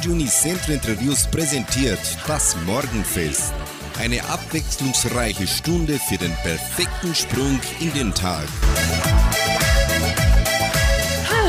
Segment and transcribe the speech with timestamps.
[0.00, 3.52] Radio Unicentro Interviews präsentiert das Morgenfest.
[3.98, 8.46] Eine abwechslungsreiche Stunde für den perfekten Sprung in den Tag.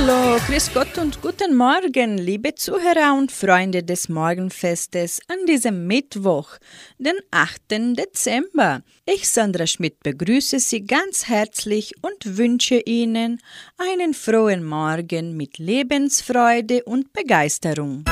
[0.04, 6.58] Hallo, grüß Gott und guten Morgen, liebe Zuhörer und Freunde des Morgenfestes an diesem Mittwoch,
[6.98, 7.96] den 8.
[7.96, 8.82] Dezember.
[9.06, 13.42] Ich, Sandra Schmidt, begrüße Sie ganz herzlich und wünsche Ihnen
[13.78, 18.04] einen frohen Morgen mit Lebensfreude und Begeisterung.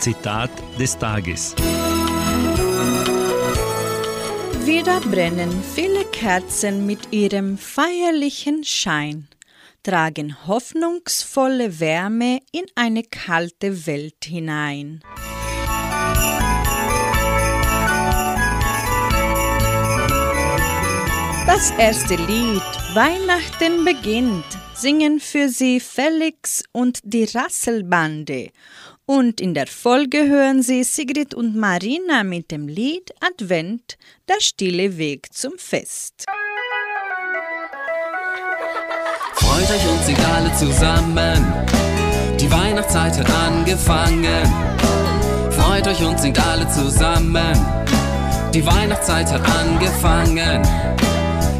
[0.00, 1.56] Zitat des Tages.
[4.66, 9.28] Wieder brennen viele Kerzen mit ihrem feierlichen Schein,
[9.84, 15.04] tragen hoffnungsvolle Wärme in eine kalte Welt hinein.
[21.46, 22.62] Das erste Lied
[22.92, 28.50] Weihnachten beginnt singen für sie Felix und die Rasselbande
[29.06, 33.96] und in der Folge hören Sie Sigrid und Marina mit dem Lied Advent,
[34.28, 36.24] der stille Weg zum Fest.
[39.34, 41.46] Freut euch und singt alle zusammen,
[42.40, 44.52] die Weihnachtszeit hat angefangen.
[45.52, 47.54] Freut euch und singt alle zusammen,
[48.52, 50.64] die Weihnachtszeit hat angefangen.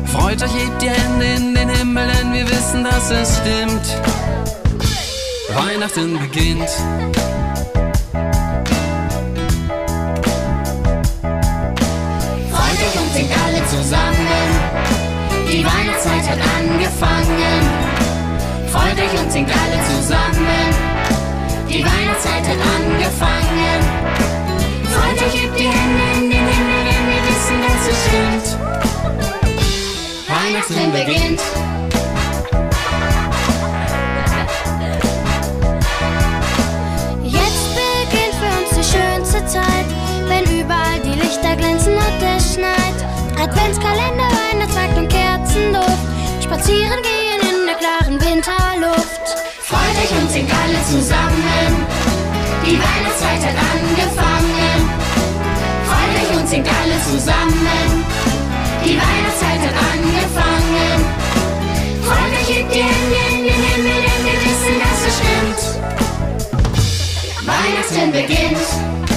[0.07, 3.87] Freut euch, hebt die Hände in den Himmel, denn wir wissen, dass es stimmt.
[5.55, 6.69] Weihnachten beginnt.
[13.77, 14.49] Zusammen.
[15.51, 17.61] Die Weihnachtszeit hat angefangen.
[18.73, 20.67] Freut euch und singt alle zusammen.
[21.69, 23.81] Die Weihnachtszeit hat angefangen.
[24.95, 28.47] Freut euch, hebt die Hände in den Himmel, denn wir wissen, dass es stimmt.
[30.29, 31.36] Weihnachten beginnt.
[46.57, 49.27] Spazieren gehen in der klaren Winterluft.
[49.61, 51.87] Freut euch und singt alle zusammen.
[52.65, 54.79] Die Weihnachtszeit hat angefangen.
[55.87, 58.05] Freut euch und singt alle zusammen.
[58.85, 60.99] Die Weihnachtszeit hat angefangen.
[62.03, 65.61] Freut euch, hebt die Hände in den Himmel, denn wir wissen, dass es stimmt.
[67.47, 69.16] Weihnachten beginnt.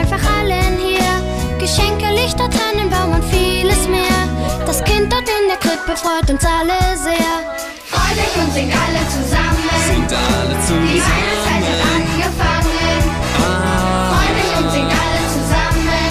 [0.00, 1.12] Einfach allen hier.
[1.58, 4.20] Geschenke, Lichter, Tannenbaum und vieles mehr.
[4.66, 7.32] Das Kind dort in der Krippe freut uns alle sehr.
[7.92, 9.68] Freut euch und singt alle zusammen.
[9.86, 12.02] Singt alle Die Weihnachtszeit hat zusammen.
[12.02, 13.02] angefangen.
[14.10, 16.10] Freut euch und singt alle zusammen.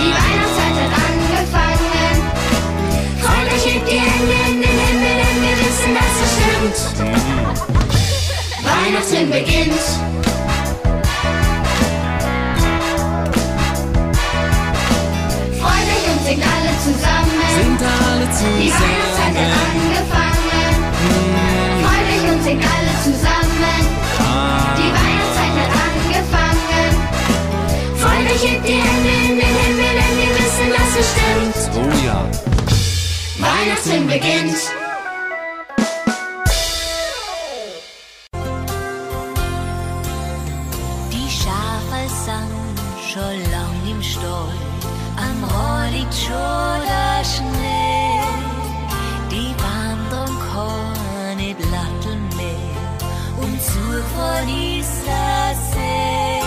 [0.00, 2.16] Die Weihnachtszeit hat angefangen.
[3.24, 6.78] Freut euch, hebt die Hände in den Himmel, denn wir wissen, dass es stimmt.
[8.64, 10.05] Weihnachten beginnt.
[16.86, 17.50] Alle zusammen.
[17.56, 18.26] Singt alle
[18.60, 19.74] Die Weihnachtszeit hat zusammen.
[19.74, 20.74] angefangen.
[21.82, 23.82] Freut euch und singt alle zusammen.
[24.78, 26.90] Die Weihnachtszeit hat angefangen.
[27.96, 31.58] Freut euch, hebt die Hände in den Himmel, denn wir wissen, dass es stimmt.
[31.76, 32.18] Oh ja.
[33.38, 34.60] Weihnachten beginnt.
[41.12, 42.50] Die Schafe sang
[43.12, 44.52] schon lang im Stall,
[45.16, 46.75] am Rohr liegt schon
[49.30, 52.76] Die Wanderung keine Blatteln mehr.
[53.38, 56.42] Und Zug von dieser See.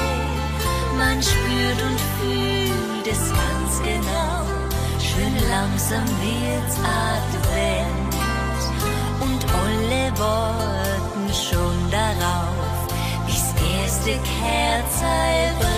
[0.97, 4.43] Man spürt und fühlt es ganz genau,
[4.99, 8.13] schön langsam wird's Advent.
[9.21, 12.87] Und alle warten schon darauf,
[13.27, 15.68] bis erste Kerze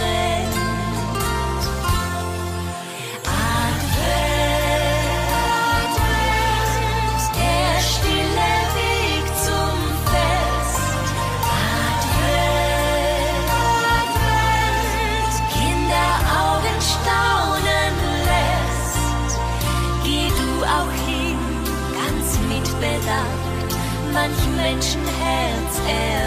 [24.61, 26.20] Menschenherz erwacht.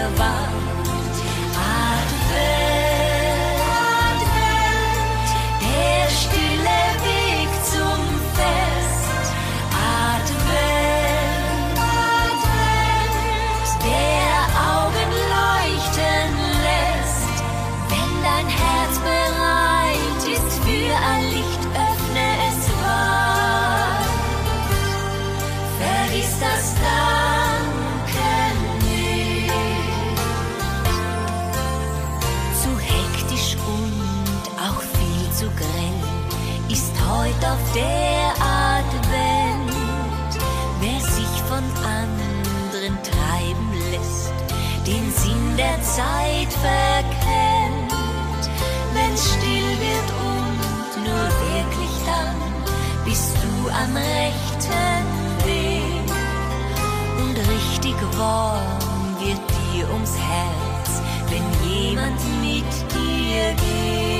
[37.75, 39.71] Der Advent.
[40.79, 44.33] Wer sich von anderen treiben lässt,
[44.87, 47.91] den Sinn der Zeit verkennt.
[48.93, 52.39] Wenn's still wird und nur wirklich dann
[53.03, 55.05] bist du am rechten
[55.45, 56.11] Weg.
[57.19, 59.41] Und richtig warm wird
[59.73, 64.14] dir ums Herz, wenn jemand mit dir geht.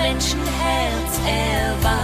[0.00, 1.99] Menschenherz erwacht.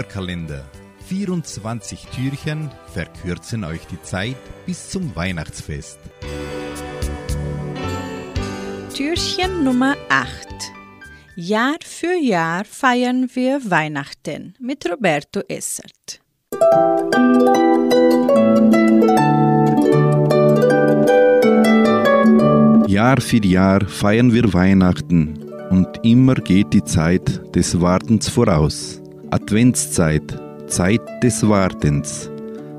[0.00, 0.64] Hörkalender.
[1.08, 5.98] 24 Türchen verkürzen euch die Zeit bis zum Weihnachtsfest.
[8.94, 10.46] Türchen Nummer 8.
[11.36, 16.22] Jahr für Jahr feiern wir Weihnachten mit Roberto Essert.
[22.88, 28.99] Jahr für Jahr feiern wir Weihnachten und immer geht die Zeit des Wartens voraus.
[29.32, 30.36] Adventszeit,
[30.66, 32.28] Zeit des Wartens,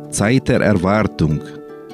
[0.09, 1.39] Zeit der Erwartung.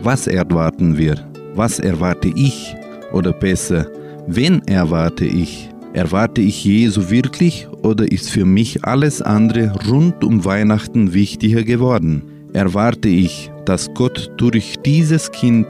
[0.02, 1.16] Was erwarten wir?
[1.54, 2.76] Was erwarte ich?
[3.14, 3.86] Oder besser,
[4.26, 5.70] wen erwarte ich?
[5.94, 12.24] Erwarte ich Jesu wirklich oder ist für mich alles andere rund um Weihnachten wichtiger geworden?
[12.54, 15.68] Erwarte ich, dass Gott durch dieses Kind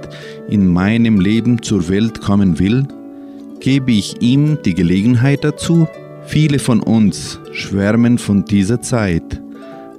[0.50, 2.88] in meinem Leben zur Welt kommen will?
[3.60, 5.88] Gebe ich ihm die Gelegenheit dazu?
[6.28, 9.42] Viele von uns schwärmen von dieser Zeit,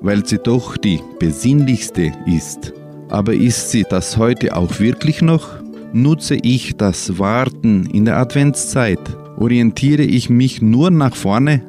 [0.03, 2.75] weil sie doch die besinnlichste ist.
[3.09, 5.49] Aber ist sie das heute auch wirklich noch?
[5.95, 9.01] Nutze ich das Warten in der Adventszeit?
[9.39, 11.63] Orientiere ich mich nur nach vorne?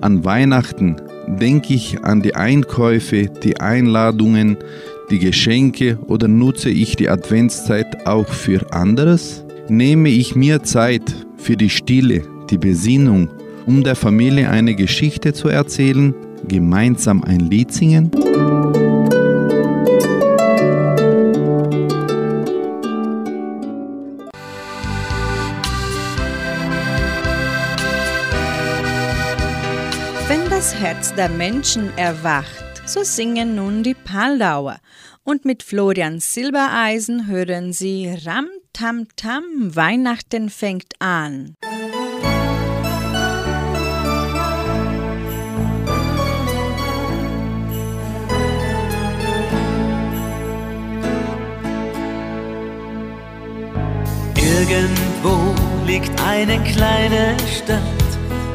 [0.00, 0.96] An Weihnachten
[1.28, 4.56] denke ich an die Einkäufe, die Einladungen,
[5.10, 9.44] die Geschenke oder nutze ich die Adventszeit auch für anderes?
[9.68, 13.28] Nehme ich mir Zeit für die Stille, die Besinnung,
[13.66, 16.14] um der Familie eine Geschichte zu erzählen,
[16.46, 18.10] gemeinsam ein Lied singen?
[30.28, 34.78] Wenn das Herz der Menschen erwacht, so singen nun die Paldauer.
[35.22, 39.42] Und mit Florian Silbereisen hören sie Ram Tam Tam,
[39.76, 41.56] Weihnachten fängt an.
[54.42, 55.54] Irgendwo
[55.86, 58.10] liegt eine kleine Stadt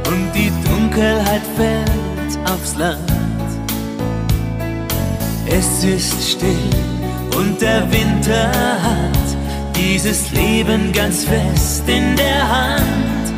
[0.08, 3.12] und die Dunkelheit fällt aufs Land.
[5.48, 6.70] Es ist still
[7.38, 8.52] und der Winter
[8.82, 9.28] hat
[9.76, 13.34] dieses Leben ganz fest in der Hand.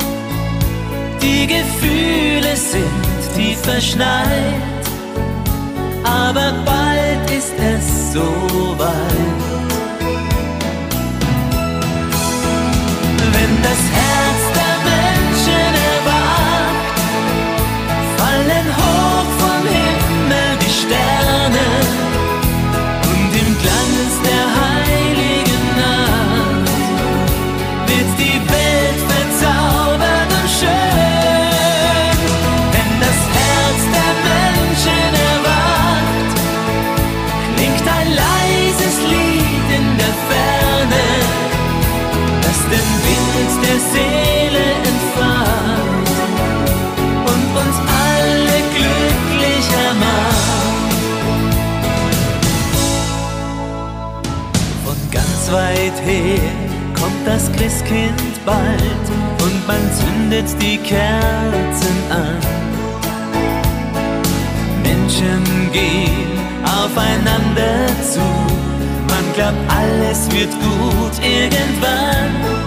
[1.22, 4.86] Die Gefühle sind tief verschneit,
[6.04, 8.98] aber bald ist es soweit.
[9.48, 9.57] Wenn
[13.68, 13.97] das
[43.80, 46.10] Seele entfahrt
[47.32, 50.98] und uns alle glücklicher macht.
[54.86, 56.52] Von ganz weit her
[57.00, 59.06] kommt das Christkind bald
[59.44, 62.38] und man zündet die Kerzen an.
[64.84, 68.22] Menschen gehen aufeinander zu,
[69.10, 72.67] man glaubt, alles wird gut irgendwann.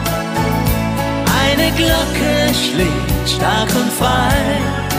[1.77, 4.89] Glocke schlägt stark und frei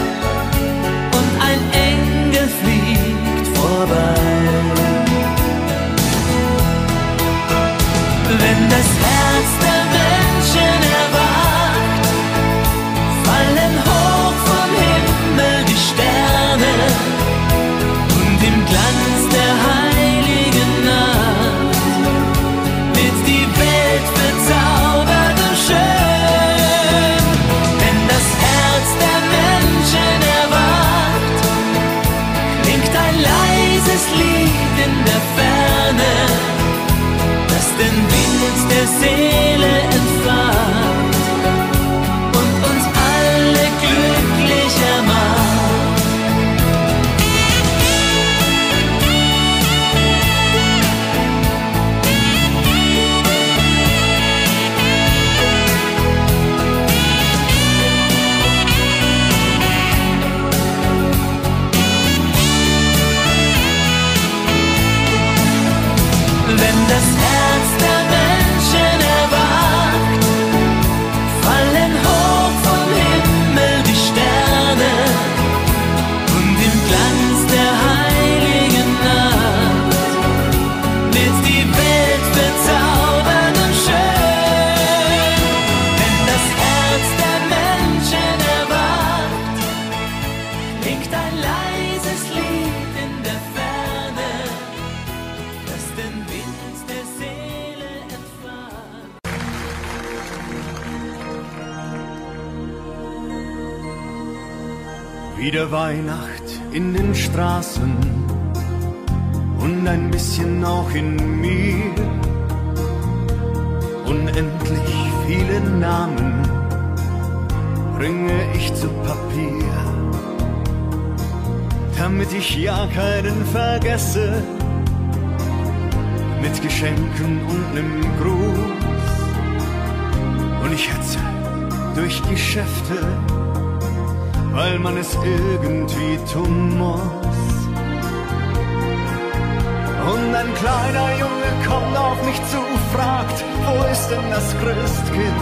[142.42, 145.42] kommt auf mich zu, fragt, wo ist denn das Christkind?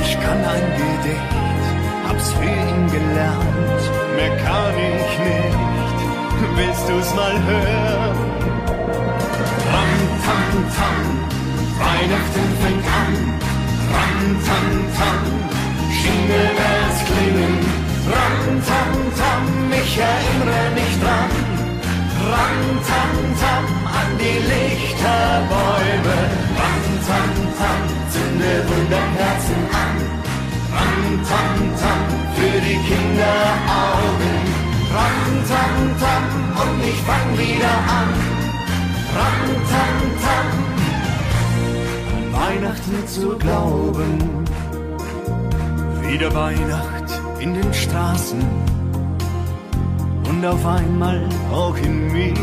[0.00, 1.32] Ich kann ein Gedicht,
[2.08, 3.82] hab's für ihn gelernt,
[4.16, 5.58] mehr kann ich nicht.
[6.56, 8.16] Willst du's mal hören?
[9.72, 9.94] Ram,
[10.24, 10.98] tam, tam,
[11.80, 13.14] Weihnachten fängt an.
[13.94, 14.66] Ram, tam,
[14.98, 15.20] tam,
[15.90, 16.50] Jingle
[17.06, 17.58] klingen,
[18.06, 21.53] ram tam tam, ich erinnere mich dran.
[22.32, 23.64] Ram tam tam
[24.00, 26.18] an die Lichterbäume,
[26.58, 27.80] ram tam tam,
[28.12, 29.94] zünde Wunderkerzen an.
[30.76, 32.00] Ram tam tam,
[32.34, 34.42] für die Kinderaugen,
[34.96, 36.24] ram tam tam
[36.62, 38.10] und ich fang wieder an.
[39.18, 40.46] Ram tam tam,
[42.14, 44.12] an Weihnachten zu glauben.
[46.08, 47.08] Wieder Weihnacht
[47.40, 48.73] in den Straßen
[50.44, 51.20] und auf einmal
[51.52, 52.34] auch in mir.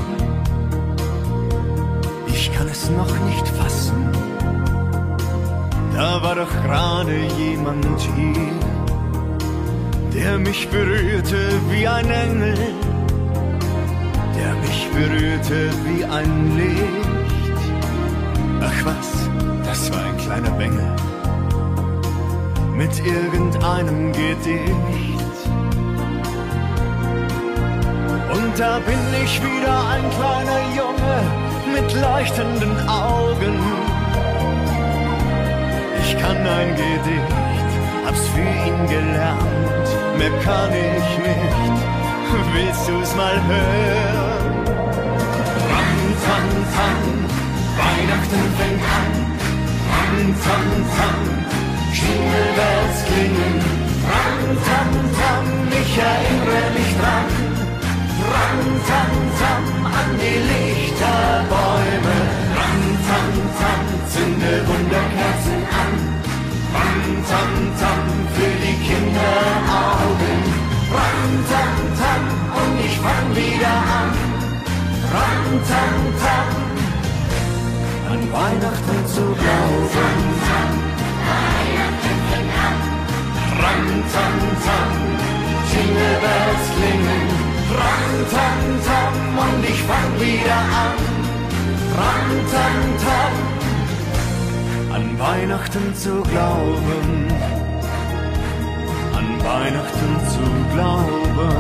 [2.28, 4.10] Ich kann es noch nicht fassen,
[5.96, 8.54] da war doch gerade jemand hier,
[10.14, 12.58] der mich berührte wie ein Engel,
[14.38, 17.62] der mich berührte wie ein Licht.
[18.62, 19.30] Ach was,
[19.66, 20.96] das war ein kleiner Bengel
[22.78, 25.11] mit irgendeinem Gedicht.
[28.52, 31.18] Und da bin ich wieder ein kleiner Junge
[31.74, 33.58] mit leuchtenden Augen.
[36.04, 37.72] Ich kann ein Gedicht,
[38.06, 41.80] hab's für ihn gelernt, mehr kann ich nicht.
[42.54, 44.66] Willst du's mal hören?
[45.72, 47.00] Ram, tam, tam,
[47.80, 49.12] Weihnachten fängt an.
[49.92, 50.68] Ram, tam,
[50.98, 51.20] tam,
[51.94, 53.56] Jingle Bells klingen,
[54.12, 54.90] ram tam
[55.20, 55.91] tam, ich.
[58.52, 59.64] Ram tam tam
[59.98, 62.18] an die Lichterbäume,
[62.58, 63.30] ram tam
[63.60, 63.82] tam,
[64.12, 65.94] zünde Wunderkerzen an.
[66.76, 68.02] Ram tam tam,
[68.34, 70.42] für die Kinderaugen,
[70.96, 72.22] ram tam tam
[72.60, 74.12] und ich fang wieder an.
[75.16, 76.50] Ram tam tam,
[79.16, 80.20] zu glauben.
[83.62, 84.90] Ram, tam, tam,
[85.72, 87.41] Jingle Bells klingen.
[87.80, 90.98] Ram, tam, tam, und ich fang wieder an.
[92.00, 93.34] Ram, tam, tam,
[94.96, 97.28] an Weihnachten zu glauben.
[99.18, 101.52] An Weihnachten zu glauben.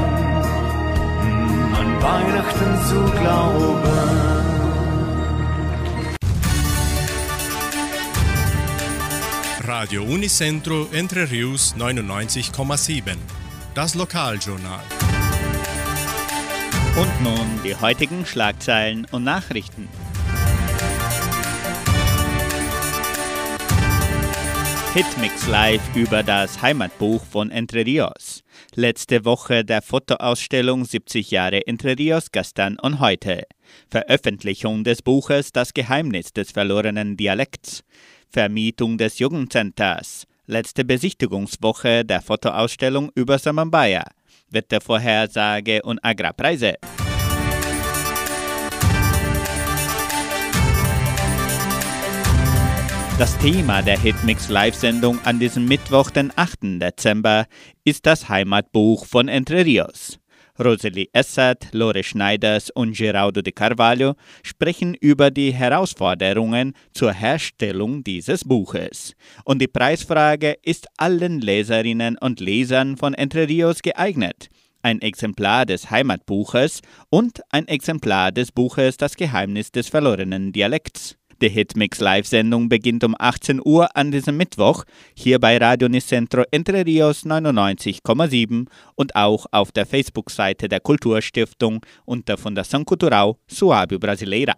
[1.21, 4.31] Hm, An Weihnachten zu glauben.
[9.63, 13.15] Radio Unicentro Entre Rius 99,7.
[13.73, 14.81] Das Lokaljournal.
[16.97, 19.87] Und nun die heutigen Schlagzeilen und Nachrichten.
[24.93, 28.43] Hitmix Live über das Heimatbuch von Entre Rios.
[28.75, 33.43] Letzte Woche der Fotoausstellung 70 Jahre Entre Rios gestern und heute.
[33.89, 37.85] Veröffentlichung des Buches Das Geheimnis des verlorenen Dialekts.
[38.29, 40.27] Vermietung des Jugendcenters.
[40.45, 44.03] Letzte Besichtigungswoche der Fotoausstellung über Samambaya.
[44.51, 46.75] Wettervorhersage und Agrarpreise.
[53.17, 56.81] Das Thema der Hitmix Live-Sendung an diesem Mittwoch, den 8.
[56.81, 57.45] Dezember,
[57.83, 60.20] ist das Heimatbuch von Entre Rios.
[60.63, 64.13] Rosalie Essert, Lore Schneiders und Geraldo de Carvalho
[64.43, 69.15] sprechen über die Herausforderungen zur Herstellung dieses Buches.
[69.43, 74.49] Und die Preisfrage ist allen Leserinnen und Lesern von Entre Rios geeignet.
[74.83, 81.20] Ein Exemplar des Heimatbuches und ein Exemplar des Buches Das Geheimnis des verlorenen Dialekts.
[81.41, 84.83] Die Hitmix Live-Sendung beginnt um 18 Uhr an diesem Mittwoch
[85.15, 92.35] hier bei Radio Nicentro Entre Rios 99,7 und auch auf der Facebook-Seite der Kulturstiftung unter
[92.35, 94.53] Fundação Cultural Suábio Brasileira.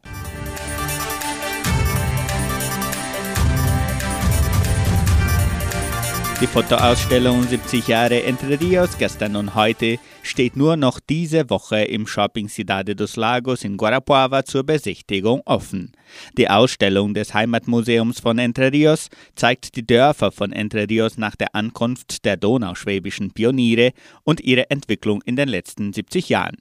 [6.43, 12.05] Die Fotoausstellung 70 Jahre Entre Rios gestern und heute steht nur noch diese Woche im
[12.05, 15.93] Shopping Cidade dos Lagos in Guarapuava zur Besichtigung offen.
[16.37, 21.55] Die Ausstellung des Heimatmuseums von Entre Rios zeigt die Dörfer von Entre Rios nach der
[21.55, 23.93] Ankunft der donauschwäbischen Pioniere
[24.25, 26.57] und ihre Entwicklung in den letzten 70 Jahren.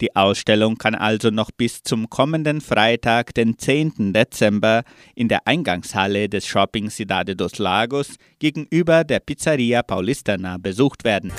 [0.00, 4.12] Die Ausstellung kann also noch bis zum kommenden Freitag, den 10.
[4.12, 4.82] Dezember,
[5.14, 11.32] in der Eingangshalle des Shopping Cidade dos Lagos gegenüber der Pizzeria Paulistana besucht werden.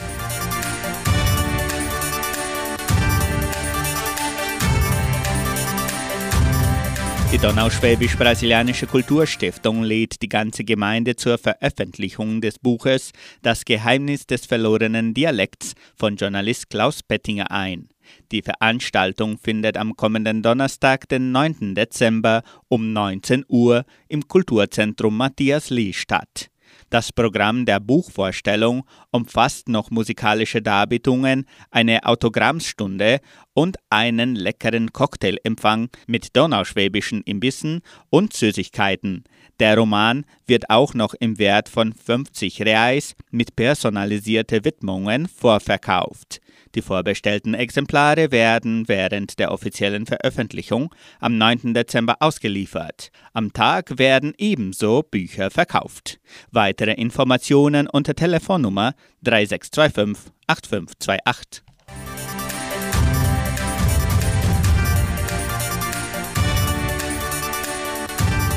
[7.36, 15.13] Die Donauschwäbisch-Brasilianische Kulturstiftung lädt die ganze Gemeinde zur Veröffentlichung des Buches Das Geheimnis des verlorenen
[15.13, 17.89] Dialekts von Journalist Klaus Pettinger ein.
[18.32, 21.76] Die Veranstaltung findet am kommenden Donnerstag, den 9.
[21.76, 26.50] Dezember um 19 Uhr im Kulturzentrum Matthias Lee statt.
[26.89, 33.20] Das Programm der Buchvorstellung umfasst noch musikalische Darbietungen, eine Autogrammstunde
[33.54, 39.24] und einen leckeren Cocktailempfang mit donauschwäbischen Imbissen und Süßigkeiten.
[39.60, 46.39] Der Roman wird auch noch im Wert von 50 Reais mit personalisierten Widmungen vorverkauft.
[46.75, 51.73] Die vorbestellten Exemplare werden während der offiziellen Veröffentlichung am 9.
[51.73, 53.11] Dezember ausgeliefert.
[53.33, 56.19] Am Tag werden ebenso Bücher verkauft.
[56.51, 61.63] Weitere Informationen unter Telefonnummer 3625 8528.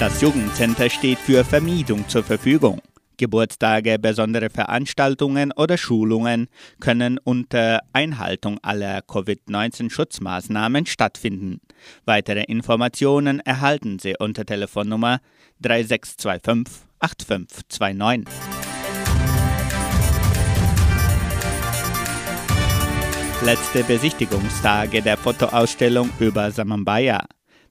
[0.01, 2.81] Das Jugendcenter steht für Vermietung zur Verfügung.
[3.19, 6.49] Geburtstage, besondere Veranstaltungen oder Schulungen
[6.81, 11.61] können unter Einhaltung aller Covid-19-Schutzmaßnahmen stattfinden.
[12.07, 15.21] Weitere Informationen erhalten Sie unter Telefonnummer
[15.61, 18.27] 3625 8529.
[23.45, 27.25] Letzte Besichtigungstage der Fotoausstellung über Samambaya.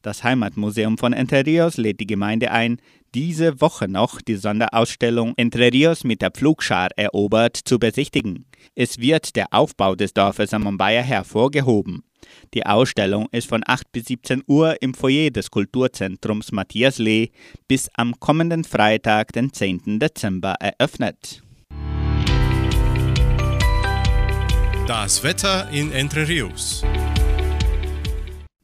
[0.07, 2.77] Das Heimatmuseum von Entre Rios lädt die Gemeinde ein,
[3.13, 8.45] diese Woche noch die Sonderausstellung Entre Rios mit der Pflugschar erobert zu besichtigen.
[8.73, 12.05] Es wird der Aufbau des Dorfes Samambaya hervorgehoben.
[12.53, 17.31] Die Ausstellung ist von 8 bis 17 Uhr im Foyer des Kulturzentrums Matthias Lee
[17.67, 19.99] bis am kommenden Freitag, den 10.
[19.99, 21.43] Dezember, eröffnet.
[24.87, 26.85] Das Wetter in Entre Rios.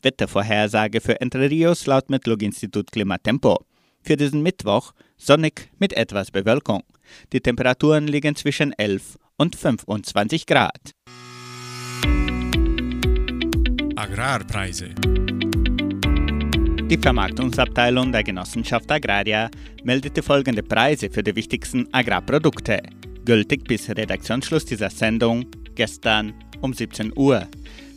[0.03, 3.65] Wettervorhersage für Entre Rios laut Metlog-Institut Klimatempo.
[4.01, 6.83] Für diesen Mittwoch sonnig mit etwas Bewölkung.
[7.31, 10.91] Die Temperaturen liegen zwischen 11 und 25 Grad.
[13.95, 14.89] Agrarpreise.
[16.89, 19.49] Die Vermarktungsabteilung der Genossenschaft Agraria
[19.83, 22.83] meldete folgende Preise für die wichtigsten Agrarprodukte,
[23.25, 27.47] gültig bis Redaktionsschluss dieser Sendung gestern um 17 Uhr.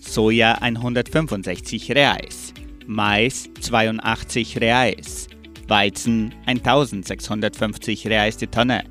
[0.06, 2.54] Soja 165 Reais,
[2.86, 5.28] Mais 82 Reais,
[5.68, 8.84] Weizen 1650 Reais die Tonne,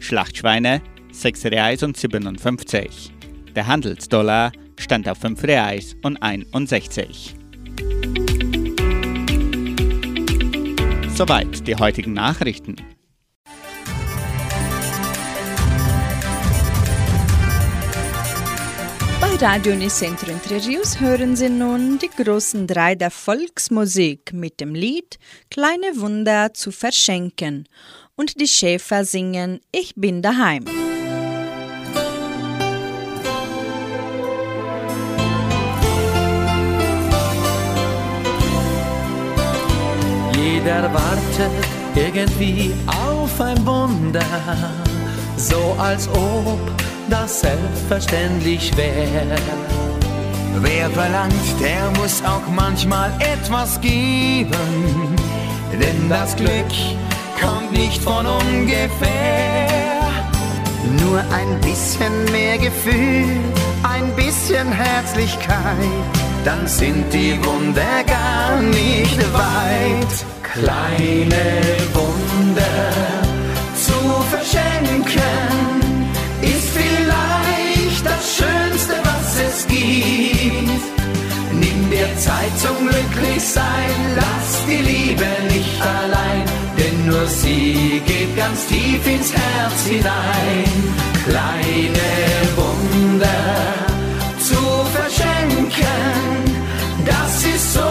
[0.00, 0.80] Schlachtschweine
[1.12, 3.12] 6 Reais und 57.
[3.54, 7.36] Der Handelsdollar stand auf 5 Reais und 61.
[11.14, 12.76] Soweit die heutigen Nachrichten.
[19.42, 25.18] Radio Unicentro Entre Rios hören Sie nun die großen drei der Volksmusik mit dem Lied
[25.50, 27.68] Kleine Wunder zu verschenken
[28.14, 30.64] und die Schäfer singen Ich bin daheim.
[40.36, 44.24] Jeder wartet irgendwie auf ein Wunder,
[45.36, 46.60] so als ob
[47.08, 49.36] das selbstverständlich wäre.
[50.60, 55.16] Wer verlangt, der muss auch manchmal etwas geben,
[55.72, 56.72] denn das Glück
[57.40, 59.68] kommt nicht von ungefähr.
[61.00, 63.40] Nur ein bisschen mehr Gefühl,
[63.82, 65.76] ein bisschen Herzlichkeit,
[66.44, 70.24] dann sind die Wunder gar nicht weit.
[70.42, 71.62] Kleine
[71.94, 72.62] Wunder
[73.74, 73.94] zu
[74.30, 75.61] verschenken,
[79.66, 80.82] gibt.
[81.52, 86.44] Nimm dir Zeit zum Glücklichsein, lass die Liebe nicht allein,
[86.78, 90.72] denn nur sie geht ganz tief ins Herz hinein.
[91.26, 92.10] Kleine
[92.56, 93.44] Wunder
[94.38, 94.60] zu
[94.96, 96.32] verschenken,
[97.04, 97.90] das ist so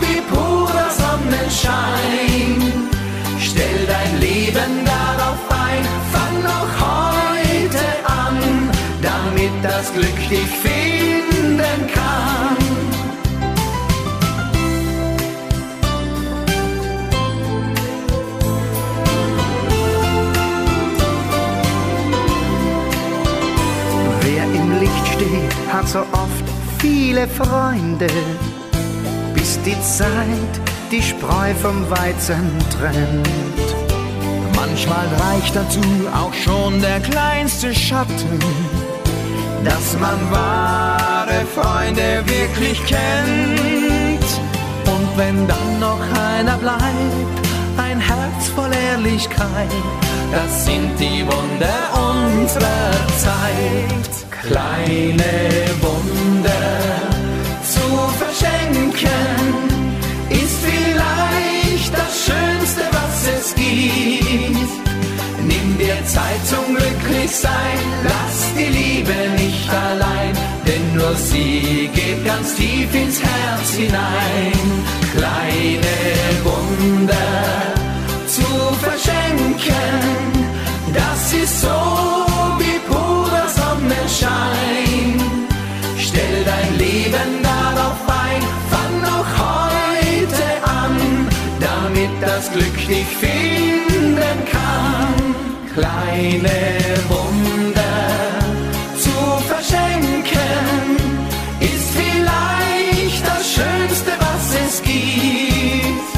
[0.00, 2.72] wie purer Sonnenschein.
[3.40, 5.11] Stell dein Leben darauf
[9.72, 12.56] das Glück dich finden kann.
[24.20, 26.46] Wer im Licht steht, hat so oft
[26.78, 28.08] viele Freunde,
[29.32, 30.54] bis die Zeit
[30.90, 33.66] die Spreu vom Weizen trennt.
[34.54, 35.80] Manchmal reicht dazu
[36.14, 38.38] auch schon der kleinste Schatten,
[39.64, 44.28] dass man wahre Freunde wirklich kennt.
[44.86, 47.38] Und wenn dann noch einer bleibt,
[47.76, 49.70] ein Herz voll Ehrlichkeit,
[50.32, 54.12] Das sind die Wunder unserer Zeit.
[54.30, 55.24] Kleine
[55.82, 56.01] Wunder
[66.06, 70.32] Zeit zum Glücklichsein, lass die Liebe nicht allein,
[70.66, 74.52] denn nur sie geht ganz tief ins Herz hinein.
[75.16, 75.96] Kleine
[76.44, 77.72] Wunder
[78.26, 78.42] zu
[78.80, 79.64] verschenken,
[80.92, 81.80] das ist so
[82.58, 85.20] wie purer Sonnenschein.
[85.98, 91.28] Stell dein Leben darauf ein, fang noch heute an,
[91.60, 95.31] damit das Glück dich finden kann.
[95.74, 96.50] Kleine
[97.08, 97.82] Wunder
[98.98, 99.10] zu
[99.48, 100.96] verschenken,
[101.60, 106.12] ist vielleicht das Schönste, was es gibt.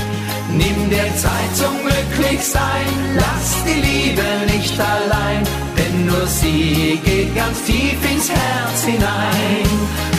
[0.50, 5.44] Nimm dir Zeit zum Glücklichsein, lass die Liebe nicht allein,
[5.78, 9.68] denn nur sie geht ganz tief ins Herz hinein.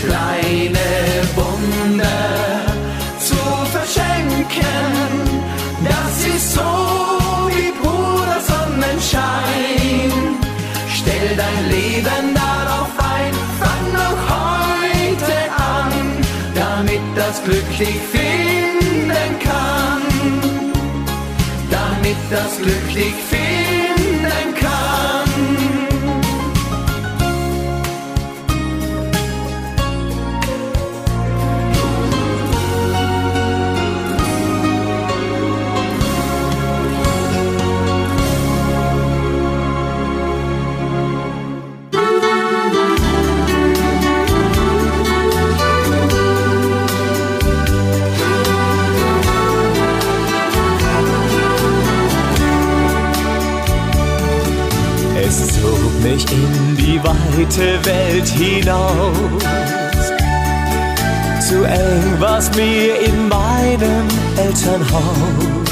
[0.05, 0.79] Kleine
[1.35, 2.61] Wunder
[3.19, 3.35] zu
[3.73, 4.61] verschenken,
[5.83, 7.24] das ist so
[9.05, 10.11] Sonnenschein.
[10.89, 15.91] Stell dein Leben darauf ein, fang noch heute an,
[16.55, 20.01] damit das Glück dich finden kann.
[21.69, 23.34] Damit das Glück dich finden
[57.05, 59.43] weite Welt hinaus,
[61.47, 65.69] zu eng war's mir in meinem Elternhaus.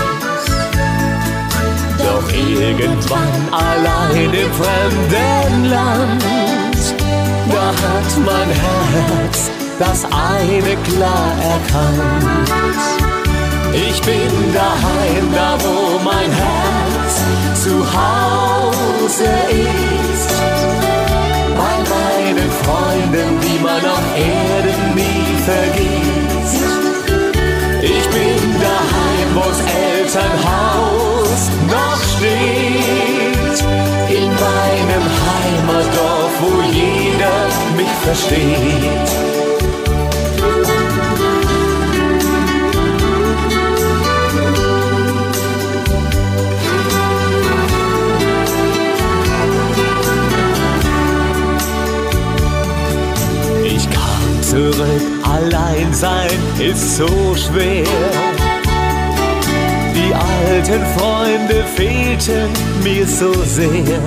[1.97, 6.23] Doch irgendwann allein im fremden Land,
[7.49, 12.79] da hat mein Herz das eine klar erkannt.
[13.73, 20.62] Ich bin daheim, da wo mein Herz zu Hause ist.
[22.43, 26.63] Meinen Freunden, die man auf Erden nie vergisst.
[27.81, 33.59] Ich bin daheim, wo's Elternhaus noch steht.
[34.09, 39.32] In meinem Heimatdorf, wo jeder mich versteht.
[54.53, 55.01] Zurück.
[55.23, 57.85] Allein sein ist so schwer.
[59.95, 62.49] Die alten Freunde fehlten
[62.83, 64.01] mir so sehr.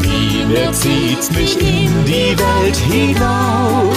[0.00, 3.96] Wieder zieht mich in die Welt hinaus.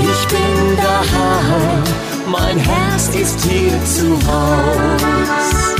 [0.00, 1.84] Ich bin daheim,
[2.26, 5.76] mein Herz ist hier zu Haus.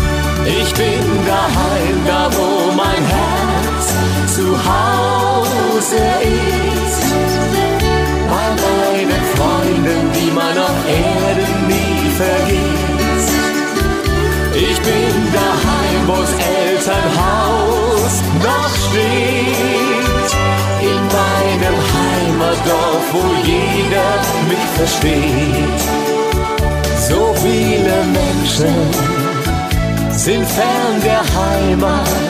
[0.46, 3.57] Ich bin daheim, da wo mein Herz
[4.38, 7.02] zu Hause ist.
[8.32, 13.34] Bei meinen Freunden, die man auf Erden nie vergisst.
[14.54, 18.14] Ich bin daheim, wo's Elternhaus
[18.46, 20.30] noch steht.
[20.92, 23.24] In meinem Heimatdorf, wo
[23.54, 24.12] jeder
[24.50, 25.82] mich versteht.
[27.08, 28.76] So viele Menschen
[30.12, 32.27] sind fern der Heimat.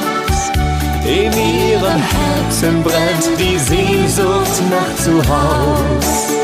[1.09, 6.35] In ihrem Herzen brennt die Sehnsucht nach Zuhaus.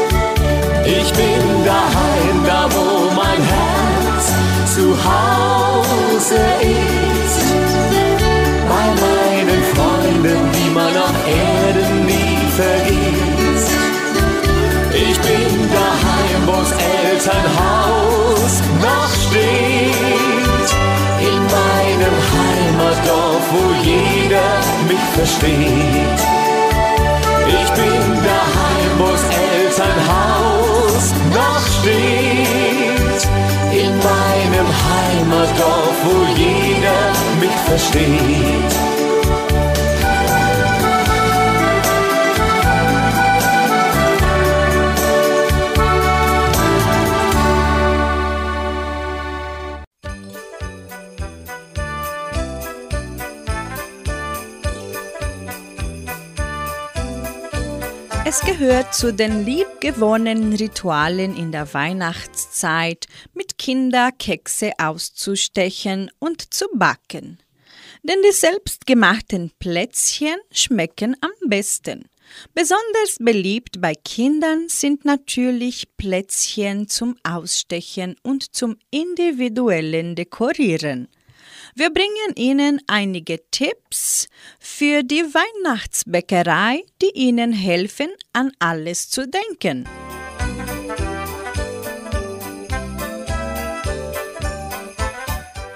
[0.87, 4.33] Ich bin daheim, da wo mein Herz
[4.75, 7.45] zu Hause ist.
[8.67, 13.71] Bei meinen Freunden, die man auf Erden nie vergisst.
[14.95, 16.73] Ich bin daheim, wo's
[17.11, 20.71] Elternhaus noch steht.
[21.21, 24.14] In meinem Heimatdorf, wo jeder
[25.15, 26.21] versteht.
[27.47, 33.21] Ich bin daheim, wo's Elternhaus noch steht.
[33.73, 37.03] In meinem Heimatdorf, wo jeder
[37.41, 38.94] mich versteht.
[58.27, 66.65] Es gehört zu den liebgewonnenen Ritualen in der Weihnachtszeit, mit Kinder Kekse auszustechen und zu
[66.73, 67.39] backen.
[68.03, 72.09] Denn die selbstgemachten Plätzchen schmecken am besten.
[72.55, 81.09] Besonders beliebt bei Kindern sind natürlich Plätzchen zum Ausstechen und zum individuellen Dekorieren.
[81.77, 84.29] Wir bringen Ihnen einige Tipps
[84.61, 89.85] für die Weihnachtsbäckerei, die Ihnen helfen, an alles zu denken.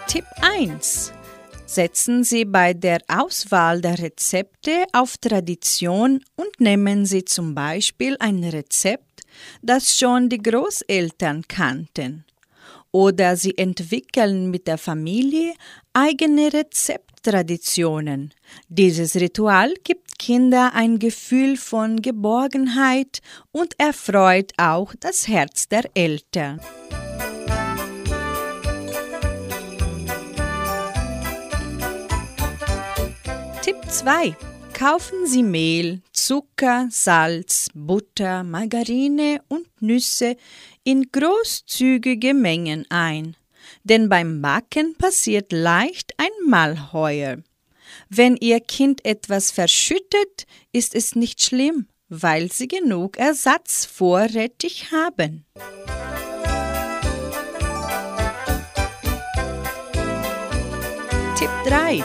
[0.06, 1.12] Tipp 1.
[1.66, 8.44] Setzen Sie bei der Auswahl der Rezepte auf Tradition und nehmen Sie zum Beispiel ein
[8.44, 9.22] Rezept,
[9.62, 12.24] das schon die Großeltern kannten
[12.92, 15.54] oder sie entwickeln mit der Familie
[15.92, 18.32] eigene Rezepttraditionen.
[18.68, 23.20] Dieses Ritual gibt Kinder ein Gefühl von Geborgenheit
[23.52, 26.60] und erfreut auch das Herz der Eltern.
[33.62, 34.34] Tipp 2.
[34.72, 40.36] Kaufen Sie Mehl, Zucker, Salz, Butter, Margarine und Nüsse
[40.88, 43.36] in großzügige Mengen ein,
[43.84, 47.42] denn beim Backen passiert leicht ein Malheuer.
[48.08, 55.44] Wenn Ihr Kind etwas verschüttet, ist es nicht schlimm, weil Sie genug Ersatz vorrätig haben.
[61.38, 62.02] Tipp 3.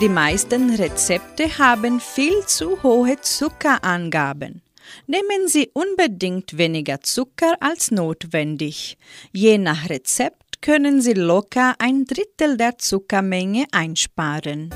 [0.00, 4.63] Die meisten Rezepte haben viel zu hohe Zuckerangaben.
[5.06, 8.96] Nehmen Sie unbedingt weniger Zucker als notwendig.
[9.32, 14.70] Je nach Rezept können Sie locker ein Drittel der Zuckermenge einsparen.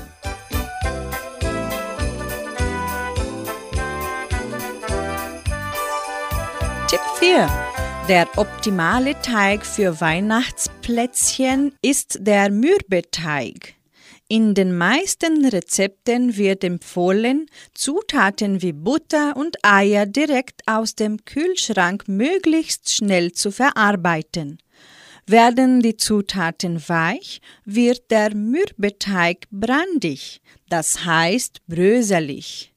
[6.87, 7.49] Tipp 4.
[8.07, 13.78] Der optimale Teig für Weihnachtsplätzchen ist der Mürbeteig.
[14.31, 22.07] In den meisten Rezepten wird empfohlen, Zutaten wie Butter und Eier direkt aus dem Kühlschrank
[22.07, 24.59] möglichst schnell zu verarbeiten.
[25.25, 32.71] Werden die Zutaten weich, wird der Mürbeteig brandig, das heißt bröselig.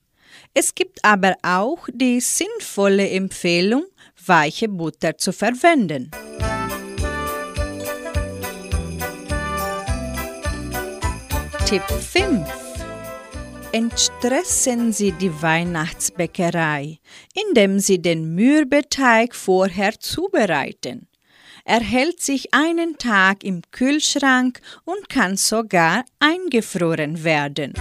[0.55, 3.85] Es gibt aber auch die sinnvolle Empfehlung,
[4.25, 6.11] weiche Butter zu verwenden.
[11.73, 12.47] Tipp 5.
[13.73, 16.99] Entstressen Sie die Weihnachtsbäckerei,
[17.33, 21.09] indem Sie den Mürbeteig vorher zubereiten.
[21.65, 27.73] Er hält sich einen Tag im Kühlschrank und kann sogar eingefroren werden.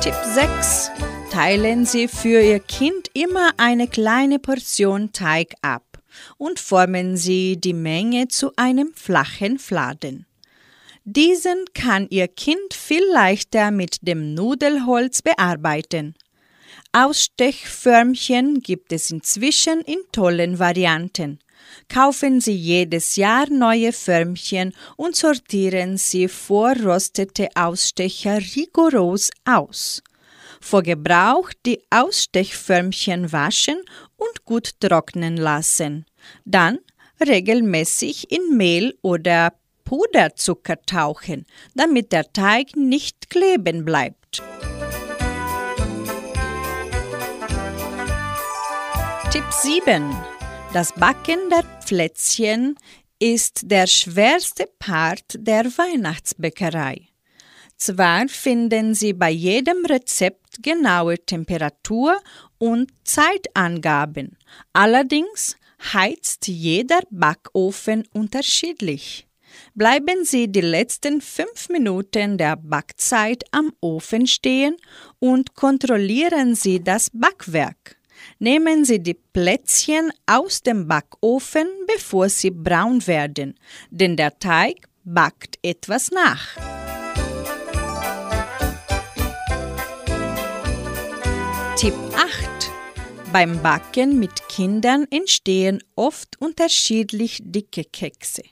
[0.00, 0.92] Tipp 6.
[1.32, 5.87] Teilen Sie für Ihr Kind immer eine kleine Portion Teig ab
[6.36, 10.26] und formen Sie die Menge zu einem flachen Fladen.
[11.04, 16.14] Diesen kann Ihr Kind viel leichter mit dem Nudelholz bearbeiten.
[16.92, 21.38] Ausstechförmchen gibt es inzwischen in tollen Varianten.
[21.88, 30.02] Kaufen Sie jedes Jahr neue Förmchen und sortieren Sie vorrostete Ausstecher rigoros aus.
[30.60, 33.80] Vor Gebrauch die Ausstechförmchen waschen
[34.16, 36.06] und gut trocknen lassen.
[36.44, 36.78] Dann
[37.20, 39.52] regelmäßig in Mehl oder
[39.84, 44.42] Puderzucker tauchen, damit der Teig nicht kleben bleibt.
[49.30, 50.14] Tipp 7.
[50.72, 52.76] Das Backen der Plätzchen
[53.18, 57.07] ist der schwerste Part der Weihnachtsbäckerei.
[57.78, 62.18] Zwar finden Sie bei jedem Rezept genaue Temperatur
[62.58, 64.36] und Zeitangaben,
[64.72, 65.56] allerdings
[65.92, 69.28] heizt jeder Backofen unterschiedlich.
[69.74, 74.76] Bleiben Sie die letzten fünf Minuten der Backzeit am Ofen stehen
[75.20, 77.96] und kontrollieren Sie das Backwerk.
[78.40, 83.54] Nehmen Sie die Plätzchen aus dem Backofen, bevor sie braun werden,
[83.90, 86.77] denn der Teig backt etwas nach.
[91.78, 92.72] Tipp 8.
[93.32, 98.42] Beim Backen mit Kindern entstehen oft unterschiedlich dicke Kekse.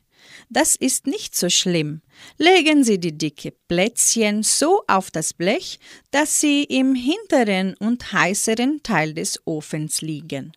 [0.49, 2.03] Das ist nicht so schlimm.
[2.39, 5.81] Legen Sie die dicke Plätzchen so auf das Blech,
[6.13, 10.53] dass sie im hinteren und heißeren Teil des Ofens liegen.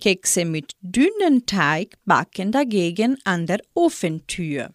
[0.00, 4.70] Kekse mit dünnen Teig backen dagegen an der Ofentür.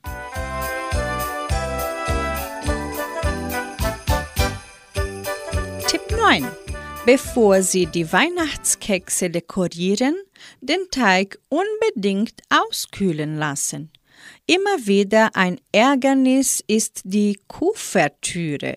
[5.89, 6.62] Tipp 9.
[7.05, 10.15] Bevor Sie die Weihnachtskekse dekorieren,
[10.61, 13.91] den Teig unbedingt auskühlen lassen.
[14.45, 18.75] Immer wieder ein Ärgernis ist die Kuvertüre,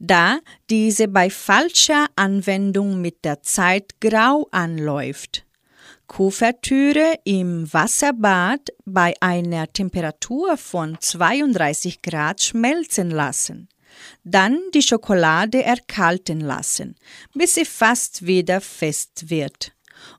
[0.00, 5.46] da diese bei falscher Anwendung mit der Zeit grau anläuft.
[6.08, 13.68] Kuvertüre im Wasserbad bei einer Temperatur von 32 Grad schmelzen lassen.
[14.24, 16.96] Dann die Schokolade erkalten lassen,
[17.34, 19.72] bis sie fast wieder fest wird.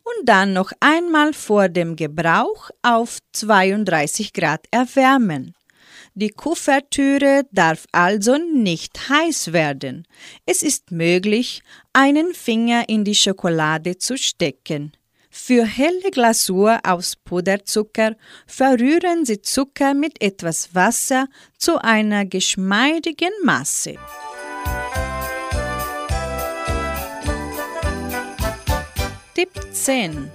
[0.04, 5.56] Und dann noch einmal vor dem Gebrauch auf 32 Grad erwärmen.
[6.15, 10.06] Die Kuvertüre darf also nicht heiß werden.
[10.46, 11.62] Es ist möglich,
[11.94, 14.92] einen Finger in die Schokolade zu stecken.
[15.42, 18.15] Für helle Glasur aus Puderzucker
[18.46, 21.27] verrühren Sie Zucker mit etwas Wasser
[21.58, 23.96] zu einer geschmeidigen Masse.
[29.33, 30.29] Tipp 10.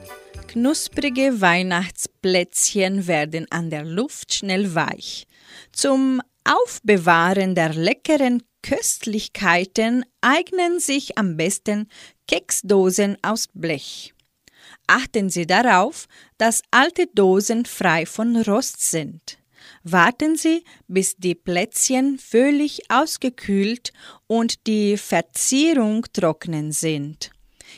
[0.49, 5.29] Knusprige Weihnachtsplätzchen werden an der Luft schnell weich.
[5.71, 11.89] Zum Aufbewahren der leckeren Köstlichkeiten eignen sich am besten
[12.27, 14.14] Keksdosen aus Blech.
[14.87, 16.07] Achten Sie darauf,
[16.39, 19.39] dass alte Dosen frei von Rost sind.
[19.83, 23.93] Warten Sie, bis die Plätzchen völlig ausgekühlt
[24.27, 27.31] und die Verzierung trocknen sind.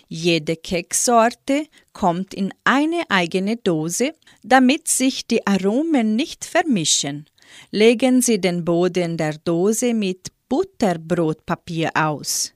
[0.08, 7.26] Jede Kekssorte kommt in eine eigene Dose, damit sich die Aromen nicht vermischen.
[7.70, 12.55] Legen Sie den Boden der Dose mit Butterbrotpapier aus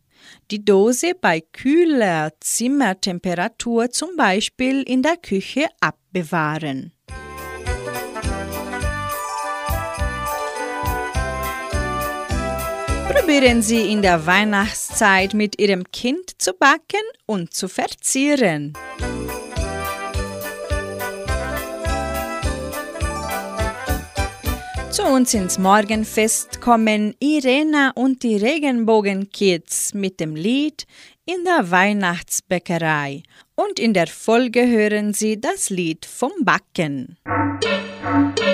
[0.50, 6.92] die Dose bei kühler Zimmertemperatur zum Beispiel in der Küche abbewahren.
[13.30, 18.72] probieren Sie in der Weihnachtszeit mit Ihrem Kind zu backen und zu verzieren.
[24.90, 30.84] Zu uns ins Morgenfest kommen Irena und die Regenbogenkids mit dem Lied
[31.24, 33.22] In der Weihnachtsbäckerei
[33.54, 37.18] und in der Folge hören Sie das Lied vom Backen.
[37.24, 38.49] nicht,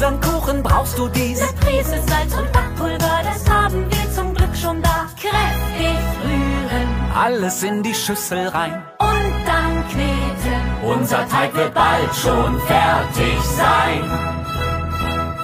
[0.00, 1.40] unseren Kuchen brauchst du dies.
[1.60, 5.06] Prise Salz und Backpulver, das haben wir zum Glück schon da.
[5.20, 8.82] Kräftig rühren Alles in die Schüssel rein.
[8.98, 10.98] und dann kneten.
[10.98, 14.00] Unser Teig wird bald schon fertig sein.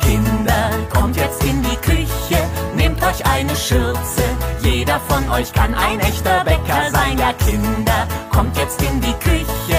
[0.00, 2.42] Kinder, kommt jetzt in die Küche,
[2.76, 4.22] nehmt euch eine Schürze.
[4.62, 7.18] Jeder von euch kann ein echter Bäcker sein.
[7.18, 9.75] Ja, Kinder, kommt jetzt in die Küche,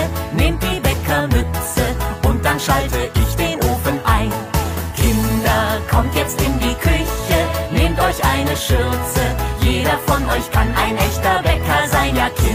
[8.77, 9.25] Schürze.
[9.61, 12.15] Jeder von euch kann ein echter Bäcker sein.
[12.15, 12.46] Ja, Kinder,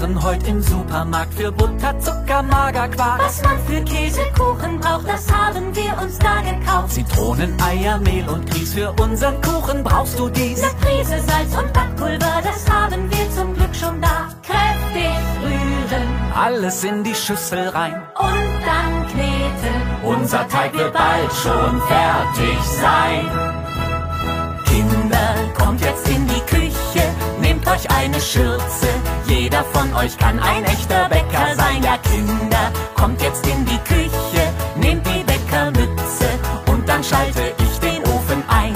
[0.00, 3.20] waren heute im Supermarkt für Butter, Zucker, Magerquark.
[3.20, 6.92] Was man für Käsekuchen braucht, das haben wir uns da gekauft.
[6.92, 10.62] Zitronen, Eier, Mehl und Grieß für unseren Kuchen brauchst du dies.
[10.62, 14.28] Eine Prise Salz und Backpulver, das haben wir zum Glück schon da.
[14.42, 17.94] Kräftig rühren Alles in die Schüssel rein.
[18.18, 19.76] und dann kneten.
[20.04, 23.30] Unser Teig wird bald schon fertig sein.
[24.66, 27.04] Kinder, kommt jetzt in die Küche,
[27.40, 28.88] nehmt euch eine Schürze.
[29.28, 31.82] Jeder von euch kann ein echter Bäcker sein.
[31.82, 34.42] Ja, Kinder, kommt jetzt in die Küche,
[34.76, 36.28] nehmt die Bäckermütze
[36.70, 38.74] und dann schalte ich den Ofen ein.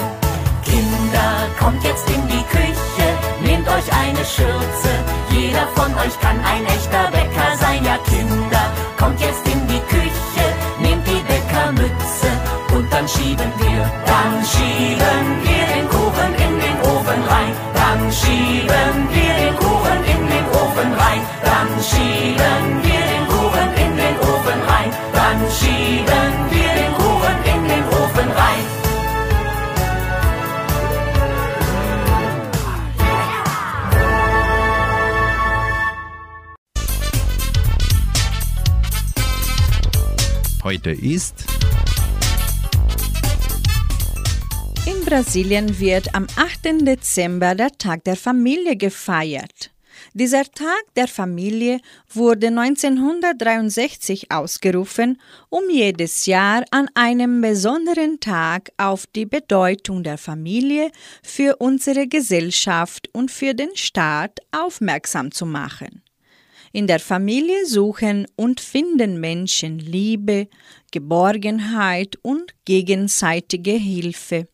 [0.63, 3.07] Kinder, kommt jetzt in die Küche,
[3.43, 4.91] nehmt euch eine Schürze.
[5.29, 7.85] Jeder von euch kann ein echter Bäcker sein.
[7.85, 8.63] Ja, Kinder,
[8.99, 10.45] kommt jetzt in die Küche,
[10.81, 12.29] nehmt die Bäckermütze
[12.75, 17.53] und dann schieben wir, dann schieben wir den Kuchen in den Ofen rein.
[17.73, 18.90] Dann schieben
[40.71, 41.43] Heute ist
[44.85, 46.87] In Brasilien wird am 8.
[46.87, 49.71] Dezember der Tag der Familie gefeiert.
[50.13, 55.19] Dieser Tag der Familie wurde 1963 ausgerufen,
[55.49, 60.89] um jedes Jahr an einem besonderen Tag auf die Bedeutung der Familie
[61.21, 66.01] für unsere Gesellschaft und für den Staat aufmerksam zu machen.
[66.73, 70.47] In der Familie suchen und finden Menschen Liebe,
[70.91, 74.47] Geborgenheit und gegenseitige Hilfe.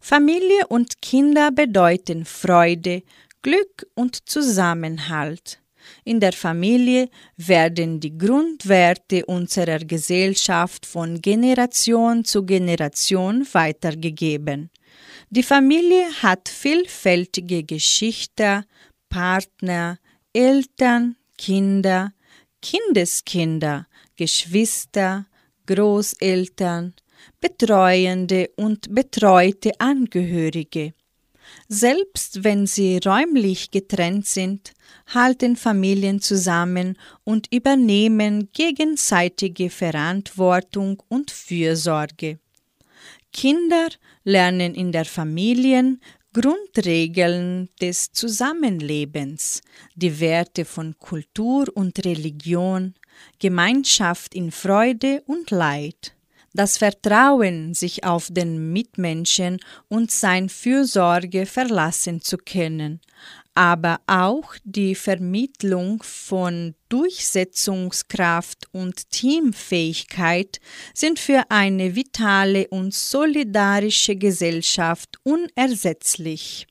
[0.00, 3.02] Familie und Kinder bedeuten Freude,
[3.42, 5.58] Glück und Zusammenhalt.
[6.04, 14.70] In der Familie werden die Grundwerte unserer Gesellschaft von Generation zu Generation weitergegeben.
[15.30, 18.64] Die Familie hat vielfältige Geschichte,
[19.08, 19.98] Partner,
[20.32, 22.12] Eltern, Kinder,
[22.60, 25.26] Kindeskinder, Geschwister,
[25.66, 26.94] Großeltern,
[27.40, 30.94] betreuende und betreute Angehörige.
[31.66, 34.72] Selbst wenn sie räumlich getrennt sind,
[35.12, 42.38] halten Familien zusammen und übernehmen gegenseitige Verantwortung und Fürsorge.
[43.32, 43.88] Kinder
[44.22, 45.98] lernen in der Familie
[46.34, 49.60] Grundregeln des Zusammenlebens,
[49.94, 52.94] die Werte von Kultur und Religion,
[53.38, 56.14] Gemeinschaft in Freude und Leid,
[56.54, 59.58] das Vertrauen, sich auf den Mitmenschen
[59.88, 63.02] und sein Fürsorge verlassen zu können,
[63.54, 70.58] aber auch die Vermittlung von Durchsetzungskraft und Teamfähigkeit
[70.94, 76.66] sind für eine vitale und solidarische Gesellschaft unersetzlich.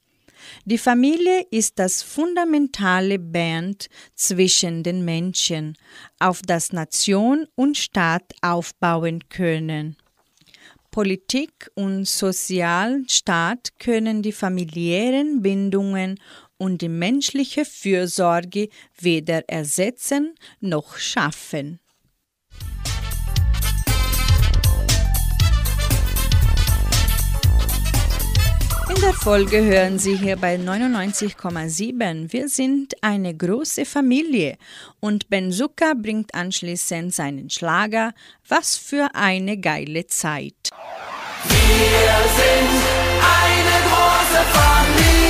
[0.65, 5.77] Die Familie ist das fundamentale Band zwischen den Menschen,
[6.19, 9.97] auf das Nation und Staat aufbauen können.
[10.91, 16.19] Politik und Sozialstaat können die familiären Bindungen
[16.61, 21.79] und die menschliche Fürsorge weder ersetzen noch schaffen.
[28.89, 32.31] In der Folge hören Sie hier bei 99,7.
[32.31, 34.57] Wir sind eine große Familie
[34.99, 38.13] und Ben Zucker bringt anschließend seinen Schlager
[38.47, 40.69] Was für eine geile Zeit.
[41.43, 42.69] Wir sind
[43.39, 45.20] eine große Familie.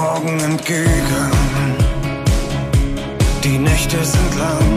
[0.00, 1.30] Morgen entgegen.
[3.44, 4.68] Die Nächte sind lang.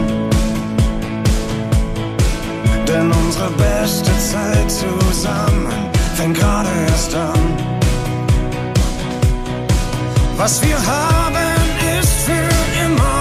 [2.86, 5.72] Denn unsere beste Zeit zusammen
[6.14, 7.42] fängt gerade erst an.
[10.36, 11.36] Was wir haben
[11.98, 12.48] ist für
[12.84, 13.20] immer.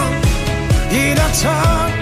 [0.91, 1.92] Jeder Tag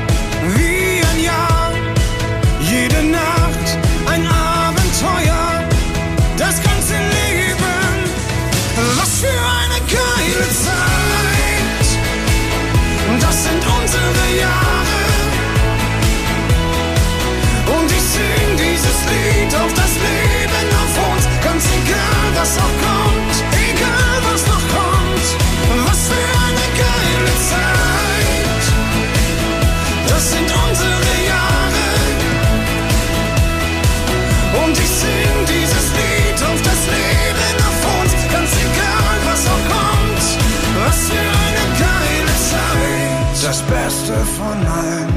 [44.02, 45.14] Beste von allen.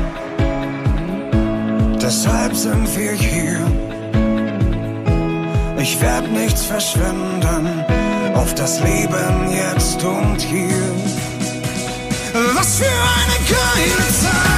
[2.03, 3.59] Deshalb sind wir hier.
[5.79, 7.83] Ich werd nichts verschwenden
[8.35, 10.69] auf das Leben jetzt und hier.
[12.55, 14.54] Was für eine geile Zeit!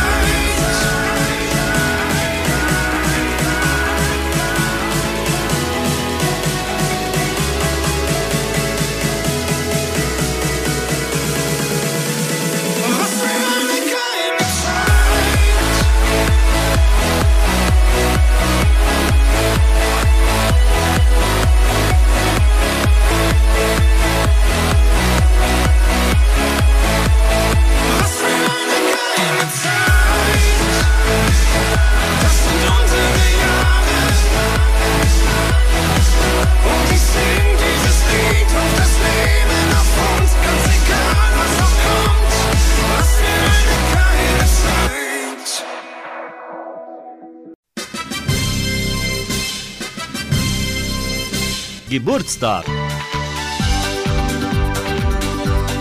[51.97, 52.67] Geburtstag.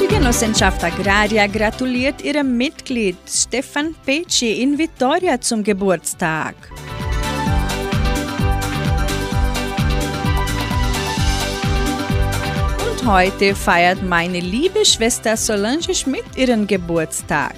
[0.01, 6.55] Die Genossenschaft Agraria gratuliert ihrem Mitglied Stefan Pecci in Vitoria zum Geburtstag.
[12.89, 17.55] Und heute feiert meine liebe Schwester Solange Schmidt ihren Geburtstag.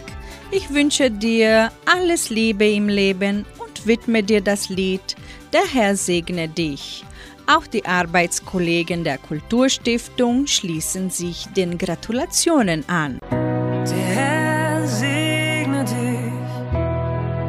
[0.50, 5.16] Ich wünsche dir alles Liebe im Leben und widme dir das Lied
[5.54, 7.06] Der Herr segne dich.
[7.50, 13.20] Auch die Arbeitskollegen der Kulturstiftung schließen sich den Gratulationen an.
[13.32, 16.34] Der Herr segne dich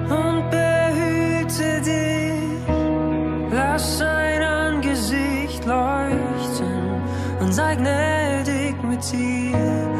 [0.08, 3.50] und behüte dich.
[3.50, 7.02] Lass sein Angesicht leuchten
[7.40, 9.97] und sei gnädig mit dir.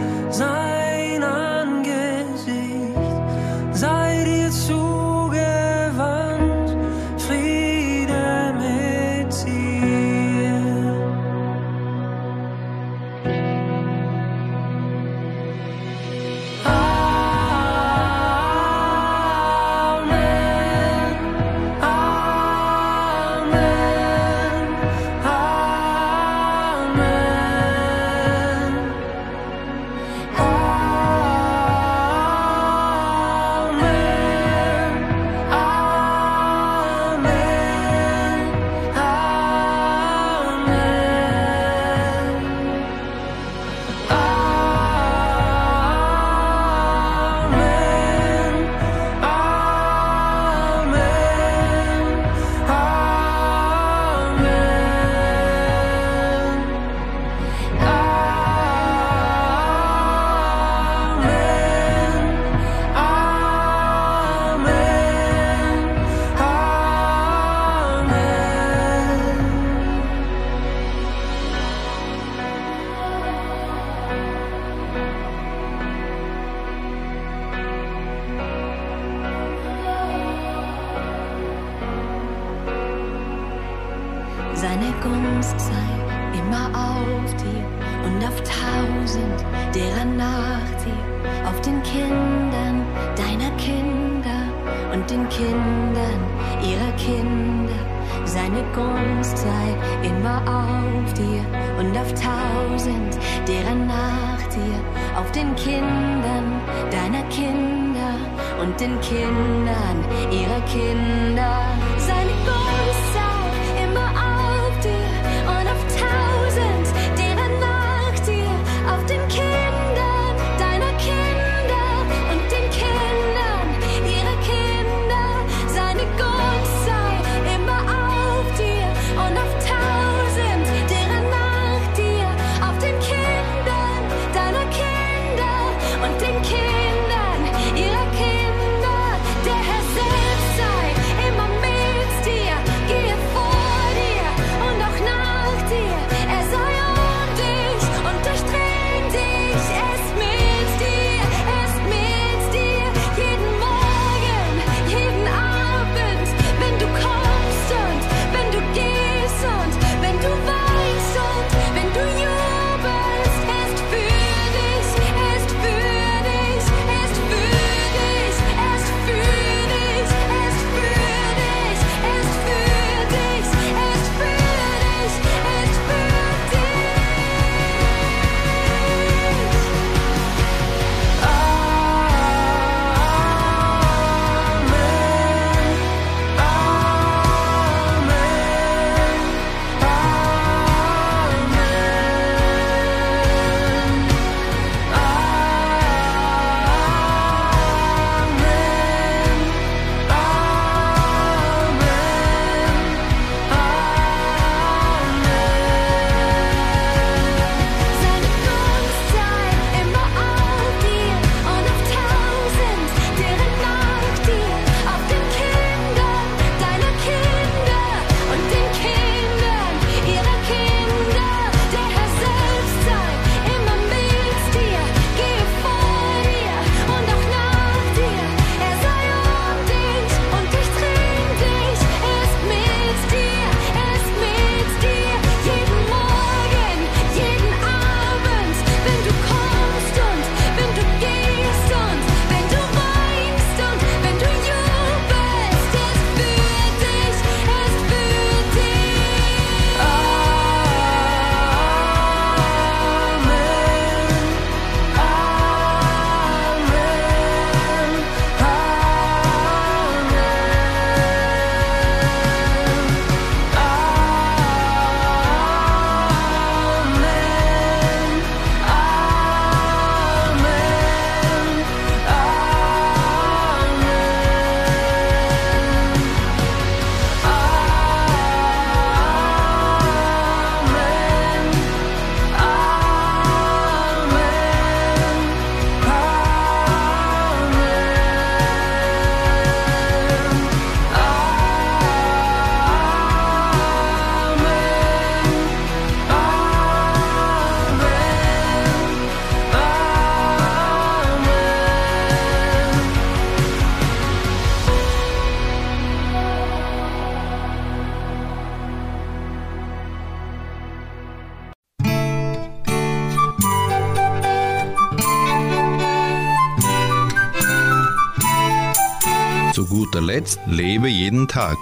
[320.50, 321.58] Lebe jeden Tag.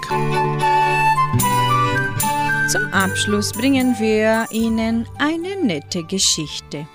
[2.69, 6.87] Zum Abschluss bringen wir Ihnen eine nette Geschichte.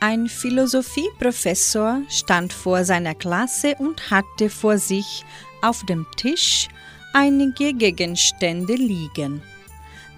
[0.00, 5.24] Ein Philosophieprofessor stand vor seiner Klasse und hatte vor sich
[5.62, 6.68] auf dem Tisch
[7.12, 9.40] einige Gegenstände liegen.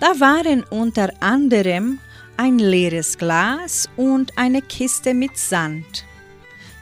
[0.01, 1.99] Da waren unter anderem
[2.39, 6.07] ein leeres Glas und eine Kiste mit Sand.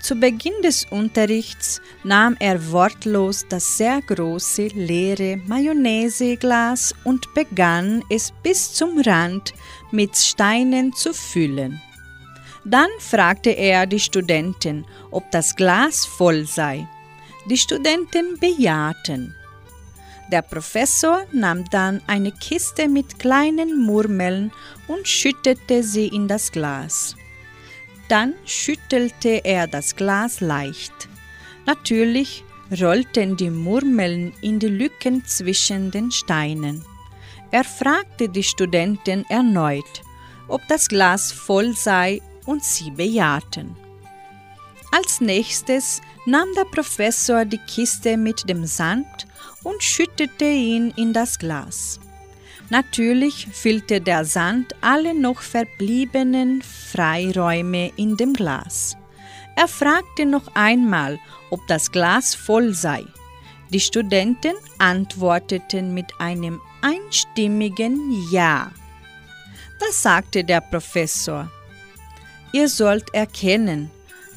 [0.04, 8.30] Zu Beginn des Unterrichts nahm er wortlos das sehr große leere Mayonnaiseglas und begann es
[8.42, 9.54] bis zum Rand
[9.92, 11.80] mit Steinen zu füllen.
[12.66, 16.86] Dann fragte er die Studenten, ob das Glas voll sei.
[17.48, 19.34] Die Studenten bejahten.
[20.30, 24.52] Der Professor nahm dann eine Kiste mit kleinen Murmeln
[24.86, 27.16] und schüttete sie in das Glas.
[28.08, 31.08] Dann schüttelte er das Glas leicht.
[31.66, 32.44] Natürlich
[32.80, 36.84] rollten die Murmeln in die Lücken zwischen den Steinen.
[37.50, 40.02] Er fragte die Studenten erneut,
[40.48, 43.74] ob das Glas voll sei, und sie bejahten.
[44.92, 49.26] Als nächstes nahm der Professor die Kiste mit dem Sand
[49.62, 51.98] und schüttete ihn in das Glas.
[52.70, 58.96] Natürlich füllte der Sand alle noch verbliebenen Freiräume in dem Glas.
[59.56, 63.04] Er fragte noch einmal, ob das Glas voll sei.
[63.70, 68.72] Die Studenten antworteten mit einem einstimmigen Ja.
[69.78, 71.50] Da sagte der Professor,
[72.52, 73.90] Ihr sollt erkennen,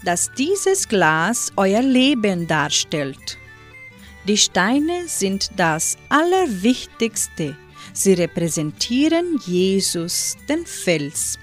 [0.03, 3.37] dass dieses Glas euer Leben darstellt.
[4.27, 7.55] Die Steine sind das Allerwichtigste.
[7.97, 11.39] Sie repräsentieren Jesus, den Fels.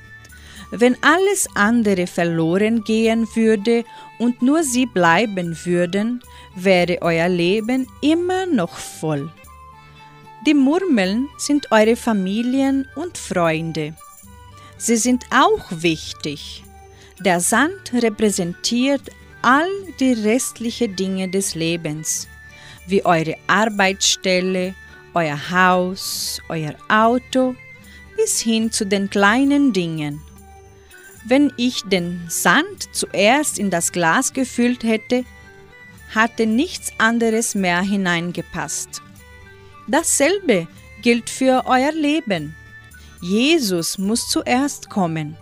[0.71, 3.85] Wenn alles andere verloren gehen würde
[4.21, 6.23] und nur sie bleiben würden,
[6.55, 9.33] wäre euer Leben immer noch voll.
[10.47, 13.97] Die Murmeln sind eure Familien und Freunde.
[14.77, 16.63] Sie sind auch wichtig.
[17.19, 19.11] Der Sand repräsentiert
[19.43, 22.29] all die restlichen Dinge des Lebens,
[22.87, 24.77] wie eure Arbeitsstelle,
[25.15, 27.55] euer Haus, euer Auto,
[28.17, 30.21] bis hin zu den kleinen Dingen.
[31.27, 35.25] Wenn ich den Sand zuerst in das Glas gefüllt hätte,
[36.15, 39.03] hatte nichts anderes mehr hineingepasst.
[39.87, 40.69] Dasselbe
[41.03, 42.55] gilt für euer Leben.
[43.21, 45.37] Jesus muss zuerst kommen,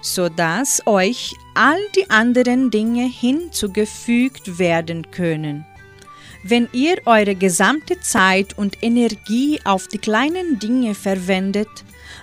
[0.00, 5.66] so dass euch all die anderen Dinge hinzugefügt werden können.
[6.48, 11.68] Wenn ihr eure gesamte Zeit und Energie auf die kleinen Dinge verwendet,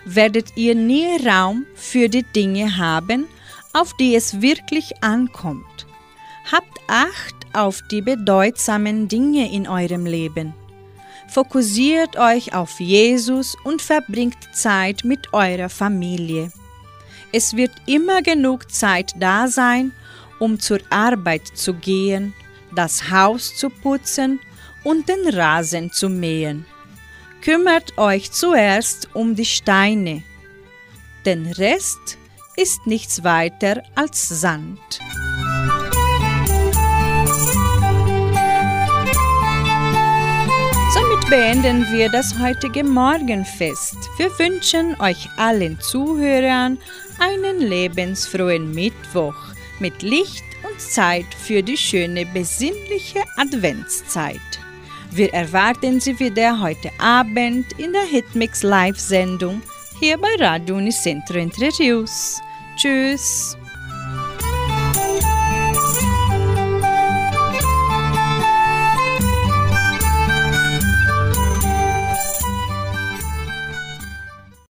[0.06, 3.26] werdet ihr nie Raum für die Dinge haben,
[3.74, 5.86] auf die es wirklich ankommt.
[6.50, 10.54] Habt Acht auf die bedeutsamen Dinge in eurem Leben.
[11.28, 16.50] Fokussiert euch auf Jesus und verbringt Zeit mit eurer Familie.
[17.34, 19.92] Es wird immer genug Zeit da sein,
[20.40, 22.34] um zur Arbeit zu gehen,
[22.76, 24.40] das Haus zu putzen
[24.84, 26.66] und den Rasen zu mähen.
[27.42, 30.24] Kümmert euch zuerst um die Steine.
[31.26, 32.18] Den Rest
[32.56, 34.80] ist nichts weiter als Sand.
[41.34, 43.98] beenden wir das heutige Morgenfest.
[44.18, 46.78] Wir wünschen euch allen Zuhörern
[47.18, 49.34] einen lebensfrohen Mittwoch
[49.80, 54.40] mit Licht und Zeit für die schöne besinnliche Adventszeit.
[55.12, 59.62] Wir erwarten Sie wieder heute Abend in der Hitmix Live-Sendung
[60.00, 62.42] hier bei Radio Unicentro Entre Rios.
[62.76, 63.56] Tschüss!